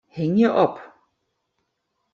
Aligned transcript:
Hingje 0.15 0.47
op. 0.65 0.73